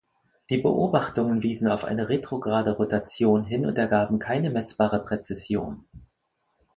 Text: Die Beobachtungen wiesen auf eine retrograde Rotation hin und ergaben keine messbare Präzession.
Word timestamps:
Die 0.49 0.57
Beobachtungen 0.57 1.43
wiesen 1.43 1.67
auf 1.67 1.83
eine 1.85 2.09
retrograde 2.09 2.71
Rotation 2.71 3.43
hin 3.45 3.67
und 3.67 3.77
ergaben 3.77 4.17
keine 4.17 4.49
messbare 4.49 4.97
Präzession. 5.05 5.85